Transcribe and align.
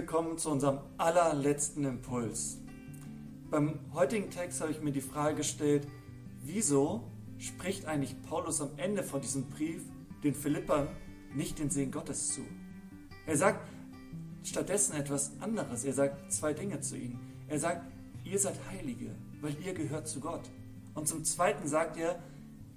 willkommen 0.00 0.38
zu 0.38 0.48
unserem 0.48 0.78
allerletzten 0.96 1.84
Impuls. 1.84 2.56
Beim 3.50 3.78
heutigen 3.92 4.30
Text 4.30 4.62
habe 4.62 4.72
ich 4.72 4.80
mir 4.80 4.92
die 4.92 5.02
Frage 5.02 5.36
gestellt, 5.36 5.86
wieso 6.42 7.04
spricht 7.36 7.84
eigentlich 7.84 8.16
Paulus 8.22 8.62
am 8.62 8.70
Ende 8.78 9.02
von 9.02 9.20
diesem 9.20 9.50
Brief 9.50 9.82
den 10.24 10.34
Philippern 10.34 10.88
nicht 11.34 11.58
den 11.58 11.68
Segen 11.68 11.92
Gottes 11.92 12.32
zu? 12.32 12.40
Er 13.26 13.36
sagt 13.36 13.68
stattdessen 14.42 14.96
etwas 14.96 15.32
anderes. 15.38 15.84
Er 15.84 15.92
sagt 15.92 16.32
zwei 16.32 16.54
Dinge 16.54 16.80
zu 16.80 16.96
ihnen. 16.96 17.20
Er 17.46 17.58
sagt, 17.58 17.84
ihr 18.24 18.38
seid 18.38 18.58
Heilige, 18.70 19.14
weil 19.42 19.54
ihr 19.62 19.74
gehört 19.74 20.08
zu 20.08 20.20
Gott. 20.20 20.48
Und 20.94 21.08
zum 21.08 21.24
Zweiten 21.24 21.68
sagt 21.68 21.98
er, 21.98 22.18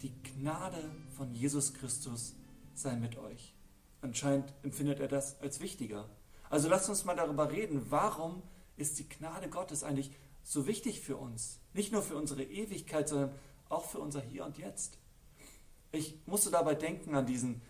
die 0.01 0.11
Gnade 0.23 0.91
von 1.15 1.31
Jesus 1.31 1.73
Christus 1.73 2.35
sei 2.73 2.97
mit 2.97 3.17
euch. 3.17 3.55
Anscheinend 4.01 4.53
empfindet 4.61 4.99
er 4.99 5.07
das 5.07 5.39
als 5.39 5.61
wichtiger. 5.61 6.09
Also 6.53 6.69
lasst 6.69 6.87
uns 6.87 7.03
mal 7.03 7.15
darüber 7.15 7.51
reden, 7.51 7.87
warum 7.89 8.43
ist 8.77 8.99
die 8.99 9.09
Gnade 9.09 9.49
Gottes 9.49 9.83
eigentlich 9.83 10.11
so 10.43 10.67
wichtig 10.67 11.01
für 11.01 11.17
uns? 11.17 11.59
Nicht 11.73 11.91
nur 11.91 12.03
für 12.03 12.15
unsere 12.15 12.43
Ewigkeit, 12.43 13.09
sondern 13.09 13.33
auch 13.69 13.85
für 13.85 13.97
unser 13.97 14.21
Hier 14.21 14.45
und 14.45 14.59
Jetzt. 14.59 14.99
Ich 15.91 16.15
musste 16.27 16.51
dabei 16.51 16.75
denken 16.75 17.15
an 17.15 17.25
diesen 17.25 17.63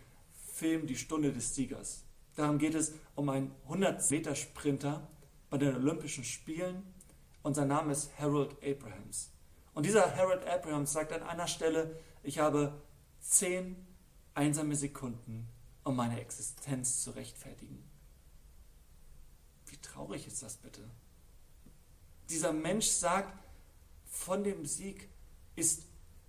Film 0.51 0.85
Die 0.85 0.97
Stunde 0.97 1.31
des 1.31 1.55
Siegers. 1.55 2.03
Darum 2.35 2.57
geht 2.57 2.75
es 2.75 2.91
um 3.15 3.29
einen 3.29 3.55
100-Meter-Sprinter 3.69 5.07
bei 5.49 5.57
den 5.57 5.77
Olympischen 5.77 6.25
Spielen 6.25 6.83
und 7.41 7.53
sein 7.53 7.69
Name 7.69 7.93
ist 7.93 8.11
Harold 8.19 8.57
Abrahams. 8.61 9.31
Und 9.73 9.85
dieser 9.85 10.13
Harold 10.13 10.45
Abrahams 10.45 10.91
sagt 10.91 11.13
an 11.13 11.23
einer 11.23 11.47
Stelle, 11.47 12.01
ich 12.21 12.39
habe 12.39 12.81
zehn 13.21 13.77
einsame 14.33 14.75
Sekunden, 14.75 15.47
um 15.85 15.95
meine 15.95 16.19
Existenz 16.19 17.01
zu 17.01 17.11
rechtfertigen. 17.11 17.92
Wie 19.73 19.81
traurig 19.81 20.27
ist 20.27 20.43
das 20.43 20.57
bitte? 20.57 20.87
Dieser 22.29 22.53
Mensch 22.53 22.85
sagt, 22.85 23.33
von 24.05 24.43
dem 24.43 24.67
Sieg 24.67 25.09
ist 25.55 25.87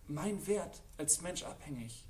mein 0.09 0.47
Wert 0.47 0.83
als 0.97 1.21
Mensch 1.21 1.43
abhängig. 1.43 2.07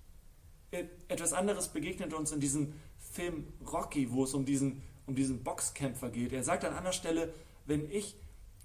Etwas 1.08 1.32
anderes 1.32 1.68
begegnet 1.68 2.14
uns 2.14 2.30
in 2.30 2.38
diesem 2.38 2.74
Film 3.00 3.52
Rocky, 3.66 4.12
wo 4.12 4.22
es 4.22 4.32
um 4.32 4.44
diesen, 4.44 4.80
um 5.06 5.16
diesen 5.16 5.42
Boxkämpfer 5.42 6.10
geht. 6.10 6.32
Er 6.32 6.44
sagt 6.44 6.64
an 6.64 6.72
einer 6.72 6.92
Stelle, 6.92 7.34
wenn 7.66 7.90
ich 7.90 8.16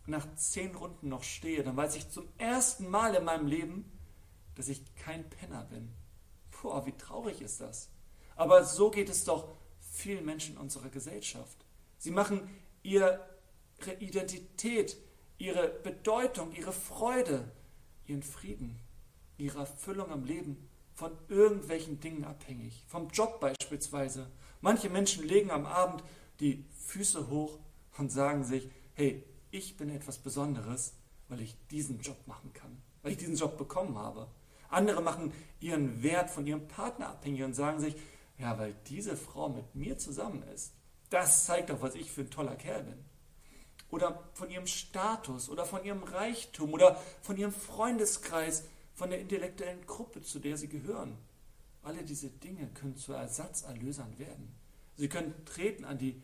nach 0.06 0.28
zehn 0.36 0.76
Runden 0.76 1.10
noch 1.10 1.24
stehe, 1.24 1.64
dann 1.64 1.76
weiß 1.76 1.96
ich 1.96 2.08
zum 2.12 2.28
ersten 2.38 2.88
Mal 2.88 3.16
in 3.16 3.24
meinem 3.24 3.48
Leben, 3.48 3.92
dass 4.54 4.68
ich 4.68 4.84
kein 4.94 5.28
Penner 5.28 5.64
bin. 5.64 5.90
Puh, 6.52 6.86
wie 6.86 6.96
traurig 6.96 7.42
ist 7.42 7.62
das. 7.62 7.90
Aber 8.36 8.64
so 8.64 8.92
geht 8.92 9.10
es 9.10 9.24
doch 9.24 9.48
vielen 9.80 10.26
Menschen 10.26 10.56
unserer 10.56 10.90
Gesellschaft. 10.90 11.66
Sie 12.00 12.12
machen 12.12 12.50
ihre 12.84 13.20
Identität, 14.00 14.98
ihre 15.38 15.70
Bedeutung, 15.70 16.54
ihre 16.54 16.74
Freude, 16.74 17.52
ihren 18.06 18.24
Frieden, 18.24 18.80
ihre 19.38 19.60
Erfüllung 19.60 20.12
am 20.12 20.26
Leben 20.26 20.70
von 20.94 21.12
irgendwelchen 21.30 22.00
Dingen 22.00 22.26
abhängig. 22.26 22.84
Vom 22.88 23.08
Job 23.10 23.40
beispielsweise. 23.40 24.30
Manche 24.62 24.90
Menschen 24.90 25.26
legen 25.26 25.50
am 25.50 25.66
Abend 25.66 26.04
die 26.42 26.66
Füße 26.88 27.30
hoch 27.30 27.58
und 27.98 28.12
sagen 28.12 28.44
sich, 28.44 28.70
hey, 28.94 29.24
ich 29.52 29.78
bin 29.78 29.90
etwas 29.90 30.18
Besonderes, 30.18 30.94
weil 31.30 31.42
ich 31.42 31.56
diesen 31.72 32.02
Job 32.02 32.18
machen 32.28 32.52
kann, 32.54 32.82
weil 33.02 33.14
ich 33.14 33.18
diesen 33.18 33.36
Job 33.36 33.58
bekommen 33.58 33.98
habe. 33.98 34.28
Andere 34.70 35.02
machen 35.02 35.34
ihren 35.60 36.04
Wert 36.04 36.30
von 36.30 36.46
ihrem 36.46 36.68
Partner 36.68 37.10
abhängig 37.10 37.44
und 37.44 37.54
sagen 37.54 37.80
sich, 37.80 37.96
ja, 38.38 38.58
weil 38.58 38.76
diese 38.88 39.18
Frau 39.18 39.50
mit 39.50 39.76
mir 39.76 39.98
zusammen 39.98 40.44
ist. 40.54 40.74
Das 41.10 41.46
zeigt 41.46 41.70
doch, 41.70 41.82
was 41.82 41.96
ich 41.96 42.12
für 42.12 42.22
ein 42.22 42.30
toller 42.30 42.56
Kerl 42.56 42.84
bin. 42.84 43.06
Oder 43.90 44.30
von 44.34 44.50
ihrem 44.52 44.68
Status 44.68 45.50
oder 45.50 45.66
von 45.66 45.84
ihrem 45.84 46.04
Reichtum 46.04 46.74
oder 46.74 46.96
von 47.22 47.38
ihrem 47.38 47.52
Freundeskreis, 47.52 48.64
von 48.94 49.10
der 49.10 49.20
intellektuellen 49.20 49.86
Gruppe, 49.88 50.22
zu 50.22 50.40
der 50.40 50.58
sie 50.58 50.68
gehören. 50.68 51.18
Alle 51.82 52.04
diese 52.04 52.30
Dinge 52.30 52.68
können 52.68 52.98
zu 52.98 53.14
Ersatzerlösern 53.14 54.20
werden. 54.20 54.54
Sie 54.98 55.08
können 55.08 55.34
treten 55.46 55.86
an 55.86 55.98
die 55.98 56.22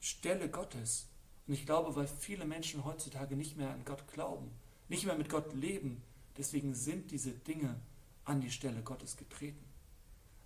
Stelle 0.00 0.48
Gottes. 0.48 1.08
Und 1.46 1.54
ich 1.54 1.66
glaube, 1.66 1.94
weil 1.96 2.06
viele 2.06 2.44
Menschen 2.44 2.84
heutzutage 2.84 3.36
nicht 3.36 3.56
mehr 3.56 3.70
an 3.70 3.84
Gott 3.84 4.06
glauben, 4.12 4.50
nicht 4.88 5.04
mehr 5.04 5.16
mit 5.16 5.28
Gott 5.28 5.52
leben, 5.54 6.02
deswegen 6.38 6.74
sind 6.74 7.10
diese 7.10 7.32
Dinge 7.32 7.80
an 8.24 8.40
die 8.40 8.50
Stelle 8.50 8.82
Gottes 8.82 9.16
getreten. 9.16 9.64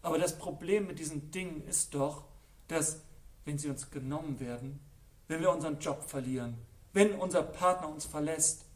Aber 0.02 0.18
das 0.18 0.38
Problem 0.38 0.86
mit 0.86 0.98
diesen 0.98 1.30
Dingen 1.30 1.62
ist 1.66 1.94
doch, 1.94 2.24
dass, 2.68 3.00
wenn 3.48 3.56
sie 3.56 3.70
uns 3.70 3.90
genommen 3.90 4.40
werden, 4.40 4.78
wenn 5.26 5.40
wir 5.40 5.50
unseren 5.50 5.78
Job 5.78 6.02
verlieren, 6.02 6.58
wenn 6.92 7.14
unser 7.14 7.42
Partner 7.42 7.88
uns 7.88 8.04
verlässt, 8.04 8.66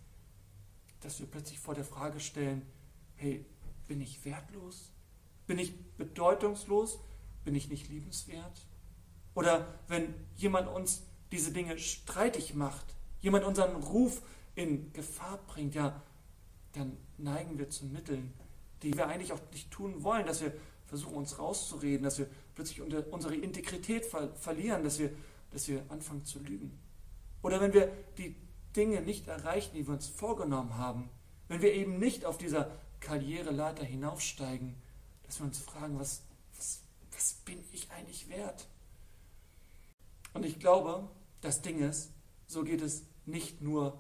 dass 1.01 1.21
wir 1.21 1.27
plötzlich 1.27 1.59
vor 1.59 1.75
der 1.75 1.85
Frage 1.85 2.21
stellen, 2.21 2.63
hey, 3.17 3.45
bin 3.87 4.01
ich 4.01 4.25
wertlos? 4.25 4.91
Bin 5.47 5.59
ich 5.59 5.79
bedeutungslos? 5.99 7.01
Bin 7.45 7.55
ich 7.55 7.69
nicht 7.69 7.91
liebenswert? 7.91 8.67
Oder 9.35 9.75
wenn 9.89 10.15
jemand 10.37 10.69
uns 10.69 11.03
diese 11.33 11.53
Dinge 11.53 11.79
streitig 11.79 12.55
macht, 12.55 12.95
jemand 13.21 13.45
unseren 13.45 13.77
Ruf 13.77 14.23
in 14.55 14.91
Gefahr 14.95 15.39
bringt, 15.49 15.75
ja, 15.75 16.01
dann 16.73 16.97
neigen 17.19 17.59
wir 17.59 17.69
zu 17.69 17.85
Mitteln, 17.85 18.33
die 18.83 18.97
wir 18.97 19.07
eigentlich 19.07 19.35
auch 19.35 19.41
nicht 19.53 19.71
tun 19.71 20.03
wollen, 20.03 20.25
dass 20.25 20.41
wir 20.41 20.55
versuchen, 20.93 21.15
uns 21.15 21.39
rauszureden, 21.39 22.05
dass 22.05 22.19
wir 22.19 22.27
plötzlich 22.55 22.83
unsere 22.83 23.35
Integrität 23.35 24.05
verlieren, 24.05 24.85
dass 24.85 24.99
wir, 24.99 25.11
dass 25.51 25.67
wir 25.67 25.83
anfangen 25.89 26.23
zu 26.27 26.39
lügen. 26.39 26.79
Oder 27.41 27.63
wenn 27.63 27.73
wir 27.73 27.91
die 28.19 28.37
Dinge 28.77 29.01
nicht 29.01 29.27
erreichen, 29.27 29.71
die 29.75 29.87
wir 29.87 29.95
uns 29.95 30.07
vorgenommen 30.07 30.77
haben, 30.77 31.09
wenn 31.49 31.63
wir 31.63 31.73
eben 31.73 31.99
nicht 31.99 32.27
auf 32.27 32.37
dieser 32.37 32.71
Karriereleiter 33.01 33.85
hinaufsteigen, 33.85 34.75
dass 35.23 35.41
wir 35.41 35.47
uns 35.47 35.61
fragen, 35.61 35.99
was, 35.99 36.25
was, 36.59 36.83
was 37.11 37.33
bin 37.47 37.65
ich 37.73 37.91
eigentlich 37.93 38.29
wert? 38.29 38.69
Und 40.35 40.45
ich 40.45 40.61
glaube, 40.61 41.09
das 41.41 41.63
Ding 41.63 41.79
ist, 41.79 42.11
so 42.47 42.65
geht 42.65 42.83
es 42.83 43.05
nicht 43.25 43.63
nur 43.63 43.99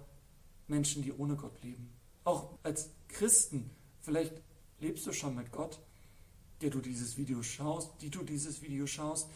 Menschen, 0.69 1.03
die 1.03 1.13
ohne 1.15 1.37
Gott 1.37 1.63
leben. 1.63 1.91
Auch 2.25 2.51
als 2.63 2.91
Christen, 3.09 3.71
vielleicht 4.03 4.35
lebst 4.79 5.07
du 5.07 5.15
schon 5.15 5.35
mit 5.35 5.53
Gott, 5.53 5.79
der 6.63 6.71
du 6.71 6.81
dieses 6.81 7.17
Video 7.17 7.43
schaust, 7.43 7.91
die 8.01 8.11
du 8.11 8.23
dieses 8.23 8.63
Video 8.63 8.87
schaust, 8.87 9.29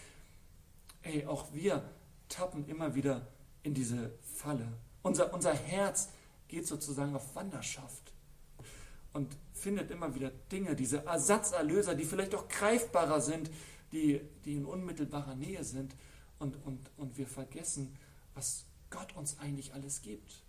ey, 1.03 1.26
auch 1.26 1.53
wir 1.53 1.82
tappen 2.28 2.66
immer 2.69 2.94
wieder 2.94 3.26
in 3.62 3.75
diese 3.75 4.12
Falle. 4.22 4.72
Unser, 5.03 5.32
unser 5.34 5.54
Herz 5.54 6.09
geht 6.48 6.66
sozusagen 6.66 7.15
auf 7.15 7.34
Wanderschaft 7.34 8.12
und 9.12 9.36
findet 9.53 9.91
immer 9.91 10.15
wieder 10.15 10.31
Dinge, 10.53 10.76
diese 10.76 11.04
Ersatzerlöser, 11.04 11.94
die 11.94 12.04
vielleicht 12.04 12.34
auch 12.34 12.48
greifbarer 12.48 13.20
sind, 13.20 13.50
die, 13.92 14.20
die 14.44 14.54
in 14.54 14.65
unmittelbarer 14.65 15.34
Nähe 15.34 15.65
sind 15.65 15.94
und, 16.38 16.56
und, 16.65 16.91
und 16.97 17.16
wir 17.16 17.26
vergessen, 17.26 17.97
was 18.34 18.65
Gott 18.91 19.16
uns 19.16 19.38
eigentlich 19.38 19.75
alles 19.75 20.03
gibt. 20.03 20.42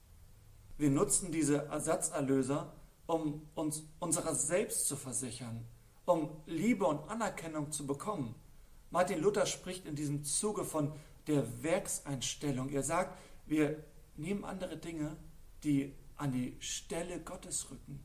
Wir 0.77 0.91
nutzen 0.91 1.31
diese 1.31 1.65
Ersatzerlöser, 1.65 2.73
um 3.07 3.47
uns 3.55 3.83
unserer 3.99 4.35
selbst 4.35 4.87
zu 4.87 4.95
versichern, 4.95 5.65
um 6.07 6.29
Liebe 6.45 6.85
und 6.85 7.09
Anerkennung 7.09 7.71
zu 7.71 7.85
bekommen. 7.85 8.33
Martin 8.91 9.19
Luther 9.19 9.45
spricht 9.45 9.85
in 9.85 9.95
diesem 9.95 10.23
Zuge 10.23 10.63
von 10.63 10.93
der 11.27 11.61
Werkseinstellung. 11.63 12.69
Er 12.69 12.81
sagt, 12.83 13.19
wir 13.45 13.83
nehmen 14.15 14.45
andere 14.45 14.77
Dinge, 14.77 15.17
die 15.65 15.93
an 16.15 16.31
die 16.31 16.55
Stelle 16.59 17.19
Gottes 17.19 17.69
rücken. 17.69 17.99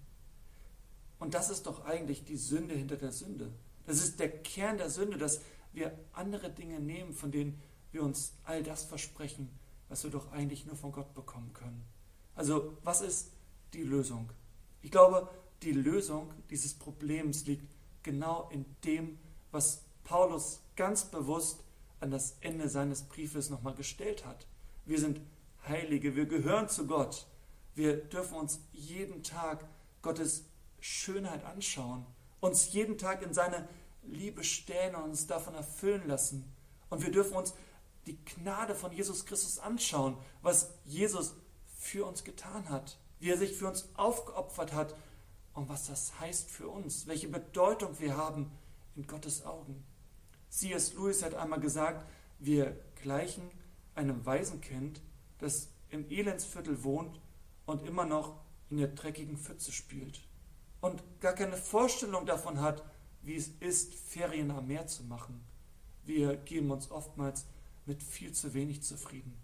Und 1.20 1.34
das 1.34 1.48
ist 1.48 1.66
doch 1.66 1.84
eigentlich 1.84 2.24
die 2.24 2.36
Sünde 2.36 2.74
hinter 2.74 2.96
der 2.96 3.12
Sünde. 3.12 3.52
Das 3.86 3.98
ist 3.98 4.18
der 4.18 4.30
Kern 4.42 4.78
der 4.78 4.90
Sünde, 4.90 5.16
dass 5.16 5.40
wir 5.72 5.96
andere 6.12 6.50
Dinge 6.50 6.80
nehmen, 6.80 7.14
von 7.14 7.30
denen 7.30 7.62
wir 7.92 8.02
uns 8.02 8.32
all 8.44 8.64
das 8.64 8.82
versprechen, 8.82 9.48
was 9.88 10.02
wir 10.02 10.10
doch 10.10 10.32
eigentlich 10.32 10.66
nur 10.66 10.76
von 10.76 10.90
Gott 10.90 11.14
bekommen 11.14 11.52
können. 11.52 11.84
Also 12.34 12.76
was 12.82 13.00
ist 13.00 13.30
die 13.74 13.84
Lösung? 13.84 14.32
Ich 14.80 14.90
glaube, 14.90 15.28
die 15.62 15.72
Lösung 15.72 16.34
dieses 16.50 16.74
Problems 16.74 17.46
liegt 17.46 17.64
genau 18.02 18.48
in 18.50 18.64
dem, 18.84 19.18
was 19.50 19.84
Paulus 20.04 20.60
ganz 20.76 21.04
bewusst 21.04 21.62
an 22.00 22.10
das 22.10 22.36
Ende 22.40 22.68
seines 22.68 23.02
Briefes 23.02 23.50
nochmal 23.50 23.74
gestellt 23.74 24.24
hat. 24.24 24.46
Wir 24.84 24.98
sind 24.98 25.20
Heilige, 25.66 26.16
wir 26.16 26.26
gehören 26.26 26.68
zu 26.68 26.86
Gott. 26.86 27.26
Wir 27.74 27.96
dürfen 27.96 28.36
uns 28.36 28.60
jeden 28.72 29.22
Tag 29.22 29.64
Gottes 30.02 30.44
Schönheit 30.80 31.44
anschauen, 31.44 32.04
uns 32.40 32.72
jeden 32.72 32.98
Tag 32.98 33.22
in 33.22 33.32
seine 33.32 33.68
Liebe 34.02 34.42
stellen 34.42 34.96
und 34.96 35.04
uns 35.04 35.28
davon 35.28 35.54
erfüllen 35.54 36.06
lassen. 36.08 36.52
Und 36.90 37.02
wir 37.04 37.12
dürfen 37.12 37.36
uns 37.36 37.54
die 38.06 38.18
Gnade 38.24 38.74
von 38.74 38.92
Jesus 38.92 39.24
Christus 39.24 39.60
anschauen, 39.60 40.16
was 40.42 40.74
Jesus 40.84 41.34
für 41.78 42.04
uns 42.04 42.24
getan 42.24 42.68
hat, 42.68 42.98
wie 43.20 43.30
er 43.30 43.38
sich 43.38 43.56
für 43.56 43.68
uns 43.68 43.88
aufgeopfert 43.94 44.72
hat 44.72 44.96
und 45.54 45.68
was 45.68 45.86
das 45.86 46.18
heißt 46.20 46.50
für 46.50 46.68
uns, 46.68 47.06
welche 47.06 47.28
Bedeutung 47.28 47.98
wir 48.00 48.16
haben 48.16 48.50
in 48.96 49.06
Gottes 49.06 49.44
Augen. 49.44 49.84
C.S. 50.48 50.94
Lewis 50.94 51.22
hat 51.22 51.34
einmal 51.34 51.60
gesagt, 51.60 52.06
wir 52.38 52.76
gleichen 53.02 53.50
einem 53.94 54.24
Waisenkind, 54.24 55.00
das 55.38 55.68
im 55.90 56.10
Elendsviertel 56.10 56.84
wohnt 56.84 57.20
und 57.66 57.86
immer 57.86 58.04
noch 58.04 58.40
in 58.70 58.78
der 58.78 58.88
dreckigen 58.88 59.36
Pfütze 59.36 59.72
spielt 59.72 60.22
und 60.82 61.02
gar 61.20 61.32
keine 61.32 61.56
Vorstellung 61.56 62.26
davon 62.26 62.60
hat, 62.60 62.82
wie 63.22 63.36
es 63.36 63.48
ist, 63.60 63.94
Ferien 63.94 64.50
am 64.50 64.66
Meer 64.66 64.86
zu 64.86 65.04
machen. 65.04 65.40
Wir 66.04 66.36
geben 66.36 66.70
uns 66.70 66.90
oftmals 66.90 67.46
mit 67.86 68.02
viel 68.02 68.32
zu 68.32 68.52
wenig 68.52 68.82
zufrieden. 68.82 69.36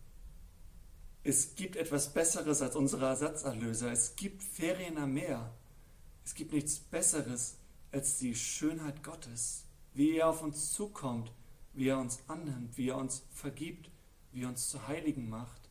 Es 1.23 1.55
gibt 1.55 1.77
etwas 1.77 2.13
Besseres 2.13 2.61
als 2.61 2.75
unsere 2.75 3.07
Ersatzerlöser. 3.07 3.93
Es 3.93 4.17
gibt 4.17 4.43
Ferien 4.43 4.99
am 4.99 5.13
Meer. 5.15 5.55
Es 6.29 6.35
gibt 6.35 6.53
nichts 6.53 6.79
Besseres 6.79 7.57
als 7.91 8.19
die 8.19 8.35
Schönheit 8.35 9.03
Gottes, 9.03 9.65
wie 9.95 10.19
er 10.19 10.29
auf 10.29 10.43
uns 10.43 10.75
zukommt, 10.75 11.33
wie 11.73 11.89
er 11.89 11.99
uns 11.99 12.19
annimmt, 12.27 12.77
wie 12.77 12.91
er 12.91 12.99
uns 12.99 13.23
vergibt, 13.33 13.91
wie 14.33 14.43
er 14.43 14.51
uns 14.51 14.69
zu 14.69 14.87
Heiligen 14.87 15.31
macht, 15.31 15.71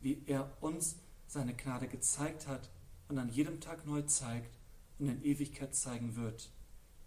wie 0.00 0.20
er 0.26 0.56
uns 0.60 0.96
seine 1.28 1.54
Gnade 1.54 1.86
gezeigt 1.86 2.48
hat 2.48 2.68
und 3.06 3.16
an 3.16 3.28
jedem 3.28 3.60
Tag 3.60 3.86
neu 3.86 4.02
zeigt 4.02 4.58
und 4.98 5.06
in 5.06 5.22
Ewigkeit 5.22 5.72
zeigen 5.72 6.16
wird. 6.16 6.50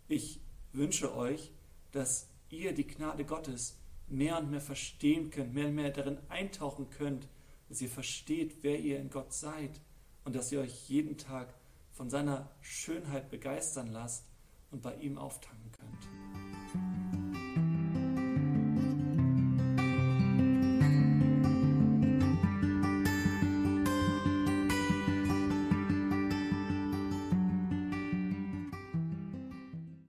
Ich 0.07 0.39
wünsche 0.71 1.13
euch, 1.17 1.51
dass 1.91 2.29
ihr 2.49 2.73
die 2.73 2.87
Gnade 2.87 3.25
Gottes 3.25 3.77
mehr 4.07 4.37
und 4.37 4.51
mehr 4.51 4.61
verstehen 4.61 5.31
könnt, 5.31 5.53
mehr 5.53 5.67
und 5.67 5.75
mehr 5.75 5.91
darin 5.91 6.19
eintauchen 6.29 6.89
könnt, 6.91 7.27
dass 7.67 7.81
ihr 7.81 7.89
versteht, 7.89 8.59
wer 8.61 8.79
ihr 8.79 8.99
in 8.99 9.09
Gott 9.09 9.33
seid 9.33 9.81
und 10.23 10.33
dass 10.33 10.53
ihr 10.53 10.61
euch 10.61 10.87
jeden 10.87 11.17
Tag 11.17 11.53
von 11.95 12.09
seiner 12.09 12.51
Schönheit 12.61 13.29
begeistern 13.31 13.87
lasst 13.87 14.25
und 14.69 14.81
bei 14.81 14.95
ihm 14.95 15.17
auftanken 15.17 15.71
könnt. 15.71 16.09